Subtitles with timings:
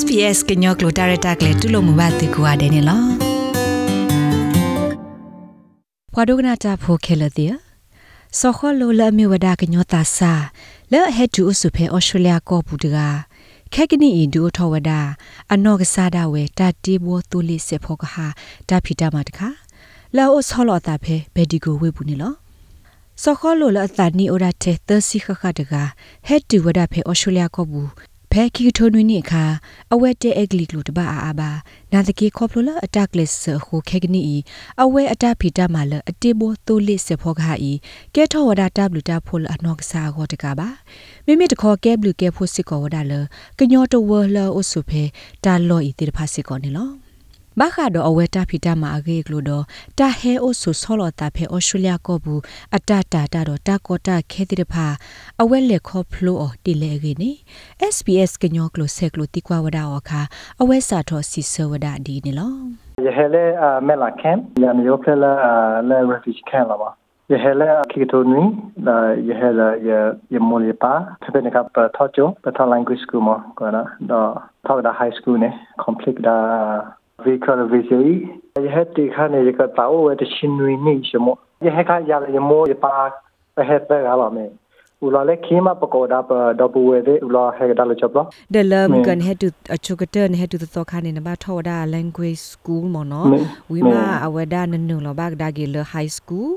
[0.00, 3.08] SPS ကညောကလိုတာရတာကလေတူလို့မဘာတေကွာတယ်နော်
[6.14, 7.52] ဘွာဒိုကနာတာဖိုခဲလတဲ့
[8.38, 10.32] စောခလိုလမေဝဒါကညောတာစာ
[10.92, 12.98] လဲဟက်တူအစုဖဲဩစတြေးလျကောပူတက
[13.74, 15.00] ခက်ကနီအင်ဒူထဝဒါ
[15.52, 18.26] အနောကစားဒါဝဲတာတီဘောတူလီစေဖောကဟာ
[18.68, 19.48] တာဖီတာမတခါ
[20.16, 22.34] လာအိုဆောလောတာဖဲဘယ်ဒီကိုဝေဘူးနေလော
[23.22, 25.72] စောခလိုလအတနီအိုဒါတေသစီခခတက
[26.26, 27.82] ဟက်တူဝဒါဖဲဩစတြေးလျကောပူ
[28.36, 29.44] ဖဲကီထိုနွိနိခါ
[29.92, 31.50] အဝက်တဲ့အဂလီကလူတပါအာဘာ
[31.92, 34.22] နာတကေခေါပလိုလာအတက်လက်ဆခုခေကနီ
[34.82, 37.72] အဝဲအတဖီတမလအတေဘောတိုလစ်စဖောခါဤ
[38.14, 40.68] ကဲထောဝဒတာဘလူတာဖိုလအနော့ကစားခေါ်တကပါ
[41.26, 43.12] မိမိတခေါ်ကဲဘလူကဲဖိုစစ်ကောဝဒလ
[43.58, 45.02] ကညောတဝလအဆုဖေ
[45.44, 47.03] တာလောဤတေဖာစစ်ကောနေလော
[47.60, 49.64] ဘာခါတော့အဝဲတာဖီတာမှာအကေကလို့တော့
[49.98, 52.40] တာဟဲအိုဆူဆောလော်တာဖဲဩစတြေးလျကောဘူး
[52.76, 54.86] အတတာတာတော့တာကောတာခဲတိတဖာ
[55.42, 57.30] အဝဲလက်ခေါ်ဖလိုအော်တီလေကေနေ
[57.94, 60.20] SPS ကညောကလို့ဆက်ကလို့တိကွာဝဒါအော်ခါ
[60.60, 62.54] အဝဲစာထောစီဆဝဒါဒီနေလော
[63.02, 66.94] Yehele uh, Mela Camp, ya mi yopela uh, le refugee camp la ba.
[67.28, 68.42] Yehele Kikitoni,
[68.86, 68.94] la
[69.28, 69.98] yehele ye
[70.30, 74.40] ye mole pa, pepe ne kap thojo, pe tho language school mo ko na, do
[74.66, 75.50] tho da high school ne,
[75.84, 76.32] complete da vehicle visually.
[76.32, 76.72] Yehe ti kha ne ye ka ta o we de chinui ni shmo.
[76.74, 78.28] Yehe ka vika la vijay
[78.62, 81.84] ya he te kha ne ka tawo wa de shin nui ni shmo ya he
[81.84, 83.10] kha ya le mo ya pa
[83.56, 84.50] he pe ga ba me
[85.06, 88.22] ula le khima pakoda pa dabu we de ula he da lo chapla
[88.54, 92.40] de lum gan he to a chukatan he to to khane na ba thoda language
[92.52, 93.22] school mo no
[93.70, 96.50] wi ma awada nanu lo ba da ge le high school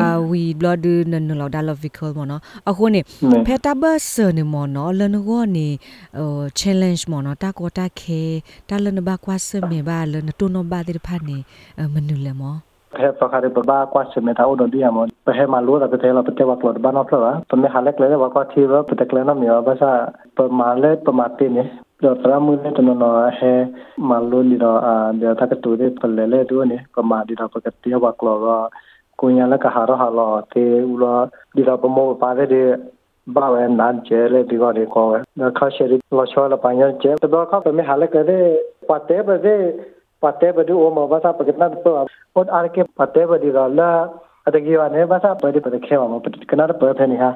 [0.00, 3.00] အာဝီဘလဒနနလောက်ဒါလဗီကယ်မနော်အခုနေ
[3.46, 3.82] ဖက်တာဘ
[4.12, 5.68] ဆနေမနော်လနဂောနေ
[6.18, 8.22] ဟို challenge မနော်တာကောတာခေ
[8.68, 11.36] တာလနဘကွာဆမေဘာလနတုနဘတိဖာနေ
[11.94, 12.67] မနူလမော
[12.98, 15.86] he pakare baba kwa se meta o don dia mo pe he ma lo da
[15.86, 18.66] pe la pe wa klo ba no pla pe me halek le wa kwa thi
[18.72, 19.90] wa pe te kle na mi wa ba sa
[20.36, 21.64] pe ma le pe ma te ne
[22.02, 22.94] lo tra mu le to no
[23.38, 23.52] he
[24.08, 26.78] malu lo li do a de ta ka tu de pe le le du ne
[26.94, 28.56] pe ma di da pe ka wa klo ga
[29.18, 31.12] ko nya la ka ha ro ha lo te u lo
[31.54, 32.62] di da pe mo pa de de
[33.34, 36.24] ba we nan je le di go de ko we na kha she ri lo
[36.32, 38.38] cho la pa nya che te ba kha pe me halek de
[38.88, 39.54] pa te ba de
[40.20, 43.90] pate badu o ma basa pakitna pa od ar ke pate badi ra la
[44.46, 47.30] adagi wa ne basa padi pade khe ma pati kana pa phe ni ha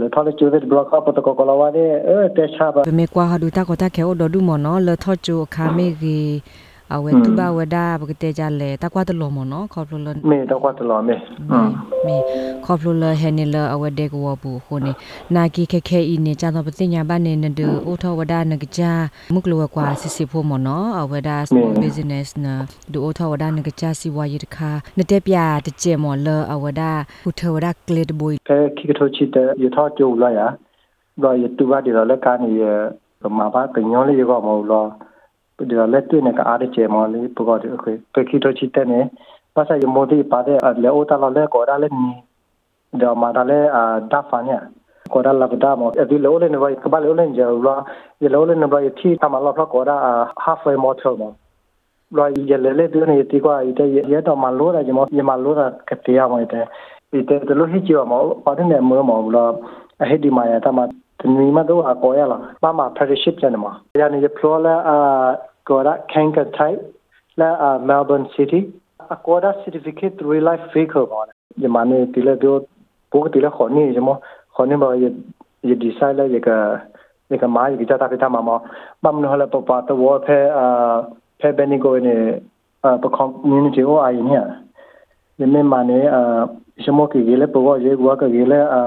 [0.00, 2.70] le thole chu de block up to ko ko la wa ne e te cha
[2.74, 4.94] ba me kwa ha du ta ko ta khe o do du mo no le
[4.96, 6.18] tho chu kha me gi
[6.94, 11.16] အဝဲတူပါဝဒါပကတဲ့ကြလဲတကွာတလုံးမနော်ခေါပလိုလ me to kwa to lo me
[12.06, 12.16] မေ
[12.64, 14.92] ခေါပလိုလဟဲနေလအဝဲတဲ့ကိုဘူးခုနေ
[15.34, 18.82] နာကီခက်ခဲဤနေကြတော့ပတိညာဘာနေနဒအိုထောဝဒါနကကြ
[19.34, 22.46] မုကလောကွာစစ်စစ်ဖို့မနော်အဝဲဒါ small business န
[22.92, 25.36] ဒအိုထောဝဒါနကကြစီဝါရတခါနတဲ့ပြ
[25.66, 26.92] တကြဲမော်လအဝဒါ
[27.24, 30.46] ဟူထောဝဒါကလစ်ဘွိ ke ki ko chi te ye tho chu la ya
[31.22, 32.72] lo ye tu ba di lo le ka ni ye
[33.38, 34.80] ma ba ke nyo le ye ko mo lo
[35.68, 39.00] ဒီလက်တွေ့နဲ့အားတဲ့ချေမော်လေးပကောတဲ့ခွေပခိတော့ချစ်တဲ့နေ
[39.54, 42.10] ပါစာရမိုဒီပါတဲ့လေအိုတာလဲကောဒါလဲနီ
[43.00, 43.82] ဒါမာဒါလဲအာ
[44.12, 44.54] ဒါဖာနီ
[45.12, 47.74] ကောဒါလာပဒါမောဒီလိုလဲနေဘကဘာလိုလဲဂျာလာ
[48.20, 49.96] ဒီလိုလဲနေဘတီတမလာဖကောဒါ
[50.44, 51.32] halfway motor မော
[52.16, 56.64] လောရလေလေတူနေတီကွာဤတဲ့ရတော့မလို့တယ်ဂျမောညမလို့တာကတိရမောတဲ့
[57.10, 59.48] ဒီတဲ့လို့ဟိချေမောပါတဲ့နေမောမောလော
[60.02, 64.96] အဟိဒီမာယာတမတနီမတော့အကောရလာပါမ apprenticeship ကျနေမှာရနေဖလောလာအာ
[65.70, 66.82] Koda Kanka type
[67.38, 68.72] la uh, Melbourne City
[69.08, 71.30] a Koda certificate real life vehicle ba
[71.62, 72.66] ye mane tile do
[73.12, 74.14] bo tile khoni je mo
[74.56, 75.10] khoni ba ye
[75.62, 76.56] ye design la ye ka
[77.30, 78.58] ye ka ma ye ta ta ta ma ma
[79.02, 80.64] bam no la pa pa to wo phe a
[81.40, 82.16] phe beni ko ne
[82.82, 84.40] a pa community o ai ne
[85.38, 86.20] ye me mane a
[86.82, 88.80] je mo ke ye le po ye gwa ka ye le a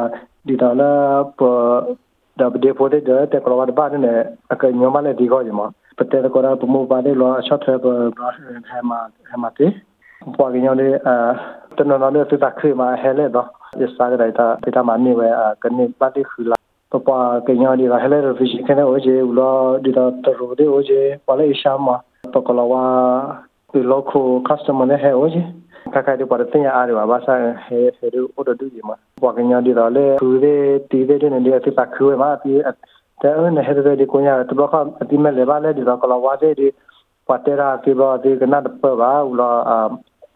[0.43, 0.89] di ta la
[1.37, 1.47] po
[2.35, 4.13] da de po de de te ko wa ba ne
[4.51, 9.67] a ka nyoma le di go je mo ပတဲကရာပမောပါလေလောရှော့ထရပဟဲမာဟဲမာတေ
[10.35, 11.15] ပွားကညောလေအာ
[11.77, 13.47] တနနလေတတခေမာဟဲလေတော့
[13.81, 15.27] ရစားရတာပတာမနီဝဲ
[15.63, 16.57] ကနေပတ်တိခူလာ
[16.91, 17.09] ပပ
[17.47, 21.87] ကညောဒီဟဲလေရဖီရှိကနေအိုဂျေဦးလောဒီတော့တရူဒီအိုဂျေပလေရှာမ
[22.33, 22.83] ပကလဝါ
[23.71, 25.41] ဒီလိုကိုကစတမနဲ့ဟဲအိုဂျေ
[25.93, 27.33] ခခါဒီပေါ်တင်ရအားရပါဆာ
[27.65, 30.55] ဟဲဟဲဒီအိုဒဒူဒီမှာပွားကညောဒီတော့လေသူတွေ
[30.89, 32.61] တီးတဲ့နေနေအစ်ပတ်ခူဝဲမှာပြီး
[33.21, 36.67] တဲ့အဲ့နဲ့ဟဲ့တဲ့ဒီကိုညာတဘခအတိမဲ့လေပါလေဒီကလာဝါတဲ့ဒီ
[37.27, 39.49] ပတ်တရာကေဘာဒီကနတ်ပဘာဥလာ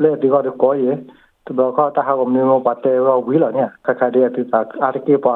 [0.01, 0.97] လေဒီကတော့ကိုရဲ့
[1.45, 5.35] တဘခတဟာကမြေမပတ်တဲ့ဝဝီလာညာခခတဲ့အတိသာအာတကေပါ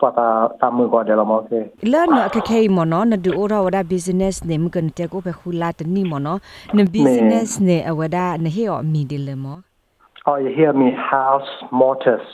[0.00, 0.26] ပတ်တာ
[0.60, 1.60] တမွေကတယ်လို့မောကေ
[1.92, 6.28] လာနခခေမနနဒူအိုရာဝဒါ business နေမကန်တဲ့ကိုပဲခူလာတနီမန
[6.76, 9.58] န business နေအဝဒါနဟေအမီဒီလေမော
[10.26, 10.88] Oh, you hear me?
[11.12, 12.26] House mortars.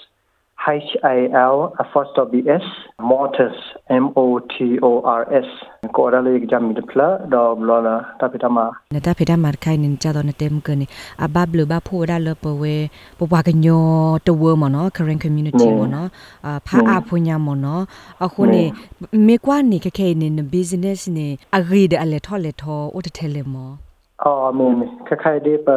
[0.66, 1.18] H I
[1.54, 2.66] L apostrophe S
[3.12, 3.58] Motors
[3.88, 4.54] M O T
[4.88, 4.90] O
[5.20, 5.48] R S
[5.96, 8.58] ကိုရလေးကြမ်းမိတဖလာတော့ဘလောလာတပိတမ
[8.94, 10.86] နတာဖေတာမာခိုင်နင်ကြတော့နတဲမကနေ
[11.24, 12.74] အဘဘလဘဖိုဒါလပဝဲ
[13.18, 13.84] ပပကညော
[14.26, 16.08] တဝမနော် current community မနော်
[16.46, 17.84] အဖာအဖွညာမနော်
[18.24, 18.62] အခုနေ
[19.26, 23.70] မေကွာနေခခဲနေ business နေအဂရီဒအလေထော်လေထောဥတထဲလေမော
[24.24, 25.68] အော်မေမေခခိုင်ဒီပ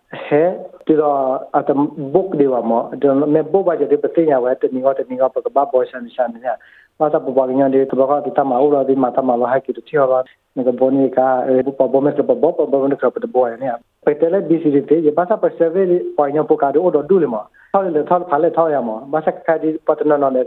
[3.91, 6.53] တဲ့ပသိညာဝဲတနီကတနီကပကဘာဘောရှန်ရှန်ညာ
[6.99, 10.19] ဘာသာပပကညာဒီတဘကဒီတမအူရာဒီမတမလာဟကိတချောဘာ
[10.57, 11.27] ငကဘောနီကာ
[11.65, 13.69] ပပဘောမေကပဘောပဘောနကပတဘောရနေ
[14.05, 15.83] ပတလေဘီစီဒီရဘာသာပဆဗေ
[16.17, 17.35] ပွိုင်ညာပကာဒိုဒဒူလမ
[17.73, 20.45] ထောက်လေထောက်ဖာလေထောက်ရမဘာသာခါဒီပတနနနဲ့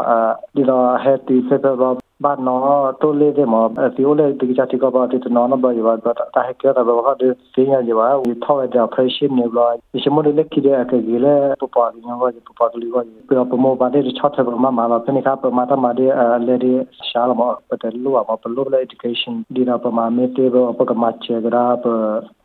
[0.56, 1.92] ဒီတော့ဟက်တီဖေဖေဘော
[2.24, 3.56] ဘာနော်တိုလေးတဲ့မ
[3.86, 6.12] အစီအိုလေးတိကျတိကပါတဲ့နော်နဘရပါတာ
[6.48, 16.12] ဟက်ကျတာဘောဟာဒီစင်းရကြပါဝီထောက်တဲ့ pressure နေလို့ဒီမလေးလက်ကြည့်တဲ့အကကြီးလေပပကညဘောပပကလေးဘောပြပမောပါတဲ့ချော့တဲ့မမလာဖနေကပမာတမတဲ့
[16.48, 16.72] လေဒီ
[17.10, 21.86] ရှာလမပတလူအမပလူလေ education ဒီတော့ပမာမေတေဘောပကမချေဂရာပ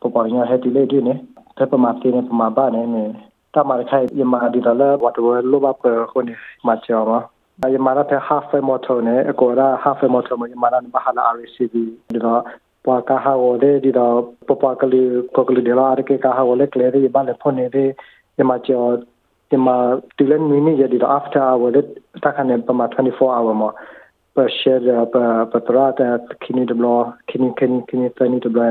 [0.01, 1.13] ပပညဟက်တီလေးဒီနေ
[1.57, 3.03] တပမာတင်းပမာပါနေနေ
[3.53, 5.83] တမရခိုင်ယမဒီတလာဝတ်ဝဲလောဘပ
[7.61, 11.75] ခုန်မချောမှာယမရတဲ့ half a motor နဲ့အကောရာ half a motor မှာယမရတဲ့ဘာလာ RCB
[12.13, 12.41] ဒီတော့
[12.85, 14.15] ပွာကာဟာဝတဲ့ဒီတော့
[14.47, 17.89] ပပကလေးကိုကလေးဒီလာရကေကာဟာဝလေကလေးရီဘာလေဖုန်နေတဲ့
[18.39, 18.83] ယမချော
[19.53, 19.67] ယမ
[20.17, 21.85] တူလန်မီနီရဒီတော့ after hour တဲ့
[22.23, 23.69] တခါနဲ့ပမာ24 hour မှာ
[24.35, 26.07] per share per per trata
[26.43, 26.93] kini de blo
[27.29, 28.63] kini kini kini tani de blo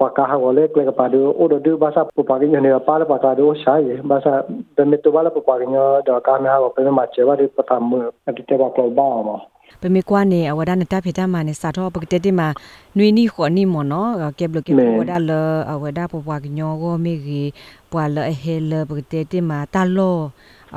[0.00, 2.38] ma pa ka ha wale kle ka pa do o do do basa pu pa
[2.40, 4.32] gi ne pa la pa ka do sha ye basa
[4.76, 7.04] de me to bala pu pa gi no da ka me ha ko pe ma
[7.12, 7.98] che ba de pa ta mu
[8.28, 9.36] ati te ba klo ba ma
[9.82, 12.48] ပမေကွာနေအဝဒနတဖေတမနဲ့စာတော့ပကတဲ့တိမှာ
[12.96, 15.30] နွေနီခေါ်နီမနော်ကဲဘလကေဝဒလ
[15.72, 17.50] အဝဒပပွားကညောကိုမေကြီး
[17.92, 20.18] ပွာလအဟဲလပကတဲ့တိမှာတလော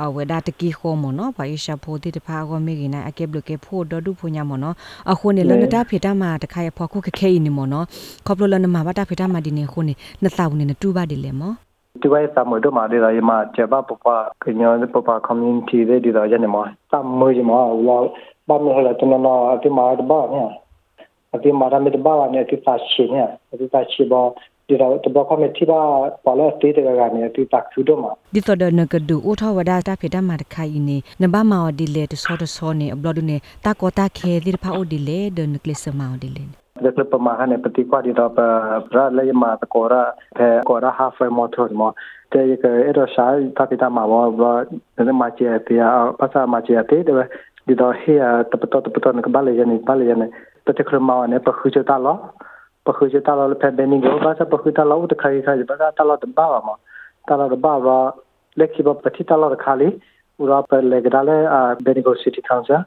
[0.02, 4.72] အဝဒါတကီခိုမနောဘာယရှာဖိုတိတဖာကောမေကိနိုင်အကက်ဘလကေဖိုဒဒုဖိုညာမနော
[5.12, 7.82] အခုနေလနတာဖေတာမာတခါရဖောခုခခဲနေမနော
[8.26, 9.94] ခေါပလလနမဘာတာဖေတာမာဒီနေခုနေ
[10.24, 11.52] နသဝနေနတူပါဒီလေမော
[12.02, 14.06] ဒီဝိုင်ဆမ်မတို့မာဒီရာယမချဘပပ
[14.42, 16.56] ကညောပပကွန်မြူနတီရဲ့ဒီရာယနေမ
[16.90, 17.96] ဆမ်မွေးမအလာ
[18.48, 20.44] ဘာမဟလာတနနာအတိမာဒဘာညာ
[21.34, 23.26] အတိမာဒမစ်ဘာညာတိသရှိညာ
[23.60, 24.26] တိသရှိဘော
[24.68, 25.80] ဒီတော့တဘကမတိဘာ
[26.24, 36.44] ပါလာတေးတကကနေအတိတာခုတော့မှာဒီတော့ဒနကဒူအိုထဝဒါတာဖေတမတခိုင်နေနဘမောဒီလေတဆောတဆောနေအဘလဒနေတာကောတာခဲဒီဖာအိုဒီလေဒနကလစ်မောဒီလေ
[36.82, 41.20] de club pemahan peti kwa di da pra le ma ta kora the kora half
[41.20, 41.94] a motor mo
[42.32, 43.26] te ke ero sha
[43.56, 44.66] ta pita ma wa ba
[44.98, 47.12] de ma che te ya pa sa ma che te de
[47.66, 49.94] di da he ya ta pa ta pa ta ka ba le ya ni ba
[49.94, 50.26] le ya ni
[50.66, 52.12] ta te khre ma ne pa khu che ta lo pa khu che ta lo
[52.12, 52.53] le pe
[52.84, 56.14] be ni go ba sa pa khu ta lo ta khai khai ba ta lo
[56.22, 56.74] ta ba ma
[57.28, 57.96] ta lo ba ba
[58.58, 59.88] le ki ba pa ti ta lo ka li
[60.42, 61.36] ura pa le ga le
[61.84, 62.82] Benigo City Council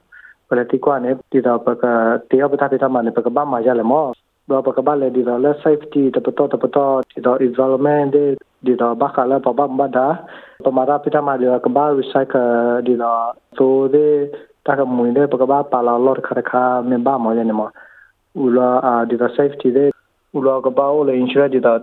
[0.49, 1.83] ပလတိကွာနေဒီတော့ပက
[2.29, 4.05] တေယပတာပတာမနေပကဘာမရလေမော
[4.49, 8.07] ဘာပကဘာလေဒီတော့ le safety တပတော့တပတော့ဒီတော့ environment
[8.65, 10.07] ဒီတော့ဘာကလည်းပပမဒါ
[10.65, 12.47] ပမာရာပတာမဒီကဘာ recycle
[12.87, 13.21] ဒီတော့
[13.57, 14.15] သိုးတဲ့
[14.65, 17.69] တကမွေတဲ့ပကဘာပါလာလော့ခရခါမင်ဘာမောရနေမော
[18.43, 18.69] ဦးလာ
[19.09, 19.89] ဒီတော့ safety တဲ့
[20.37, 21.79] ဦးလာကဘာ ole insurance ဒီတော့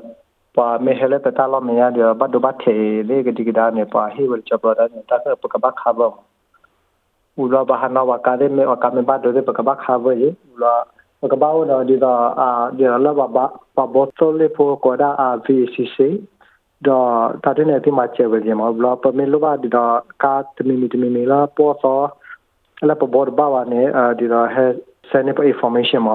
[0.56, 2.76] ပါမေဟလေပတာလောမရဒီဘတ်ဒဘတ်ထေ
[3.08, 6.12] လေကဒီကဒါနေပါဟေဝချပဒါနေတာကပကဘာခါဘော
[7.36, 10.86] ula bahana wa kare me wa kame ba dore pa ba kha bo ye ula
[11.30, 12.12] ka ba no di da
[12.46, 15.98] a di la ba ba ba bo to le po ko da a vcc
[16.86, 19.56] da ta de ne ti ma che we je ma ula pa me lo ba
[19.58, 21.92] di da ka ti mi mi ti mi la po so
[22.82, 23.82] la pa bo ba wa ne
[24.18, 24.66] di da he
[25.10, 26.06] send information